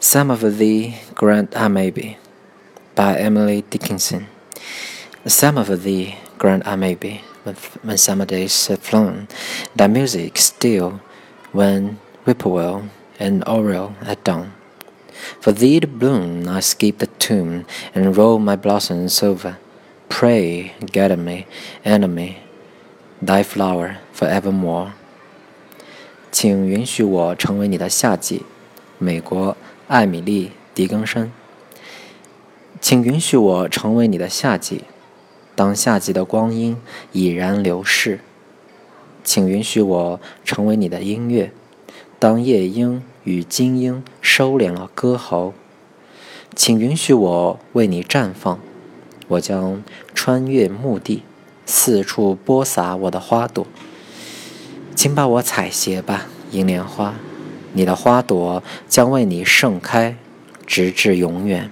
[0.00, 2.18] Some of thee grant I may be,
[2.94, 4.26] by Emily Dickinson.
[5.26, 7.22] Some of thee grant I may be,
[7.82, 9.28] when summer days have flown,
[9.74, 11.00] thy music still,
[11.52, 14.52] when whippoorwill and oriole at dawn.
[15.40, 17.64] For thee to bloom, I skip the tomb
[17.94, 19.56] and roll my blossoms over.
[20.08, 21.46] Pray, gather me,
[21.84, 22.38] enemy,
[23.22, 24.92] thy flower forevermore.
[26.30, 28.44] 请允许我成为你的夏季，
[28.98, 29.56] 美国
[29.89, 31.31] 艾米丽·狄更生。
[32.79, 34.83] 请允许我成为你的夏季，
[35.55, 36.77] 当夏季的光阴
[37.11, 38.19] 已然流逝。
[39.23, 41.51] 请允许我成为你的音乐，
[42.19, 45.55] 当夜莺与金鹰收敛了歌喉。
[46.55, 48.59] 请允许我为你绽放，
[49.27, 49.83] 我将
[50.13, 51.23] 穿越墓地，
[51.65, 53.65] 四处播撒我的花朵。
[54.93, 57.15] 请把我采撷吧，银莲花。
[57.73, 60.15] 你的花朵将为你盛开，
[60.65, 61.71] 直至永远。